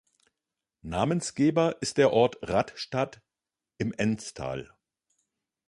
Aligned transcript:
Namensgeber 0.81 1.79
ist 1.79 1.99
der 1.99 2.11
Ort 2.11 2.39
Radstadt 2.41 3.21
im 3.77 3.93
Ennstal. 3.93 4.73